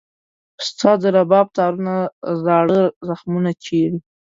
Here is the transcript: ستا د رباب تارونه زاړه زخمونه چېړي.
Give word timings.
ستا 0.67 0.91
د 1.01 1.03
رباب 1.15 1.47
تارونه 1.57 1.95
زاړه 2.43 2.81
زخمونه 3.07 3.51
چېړي. 3.63 3.99